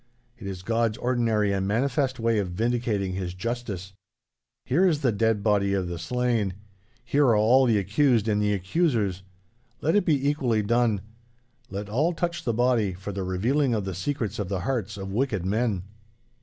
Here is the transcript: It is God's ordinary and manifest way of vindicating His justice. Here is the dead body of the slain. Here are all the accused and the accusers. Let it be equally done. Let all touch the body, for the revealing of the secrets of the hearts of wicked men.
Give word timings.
It 0.39 0.47
is 0.47 0.63
God's 0.63 0.97
ordinary 0.97 1.53
and 1.53 1.67
manifest 1.67 2.19
way 2.19 2.39
of 2.39 2.49
vindicating 2.49 3.13
His 3.13 3.35
justice. 3.35 3.93
Here 4.65 4.87
is 4.87 5.01
the 5.01 5.11
dead 5.11 5.43
body 5.43 5.75
of 5.75 5.87
the 5.87 5.99
slain. 5.99 6.55
Here 7.05 7.23
are 7.27 7.35
all 7.35 7.67
the 7.67 7.77
accused 7.77 8.27
and 8.27 8.41
the 8.41 8.51
accusers. 8.51 9.21
Let 9.79 9.95
it 9.95 10.03
be 10.05 10.27
equally 10.27 10.63
done. 10.63 11.01
Let 11.69 11.87
all 11.87 12.13
touch 12.13 12.45
the 12.45 12.51
body, 12.55 12.93
for 12.95 13.11
the 13.11 13.21
revealing 13.21 13.75
of 13.75 13.85
the 13.85 13.93
secrets 13.93 14.39
of 14.39 14.49
the 14.49 14.61
hearts 14.61 14.97
of 14.97 15.11
wicked 15.13 15.45
men. 15.45 15.83